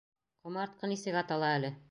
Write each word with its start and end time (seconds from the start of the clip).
Ҡомартҡы 0.47 0.91
нисек 0.93 1.21
атала 1.23 1.55
әле? 1.61 1.75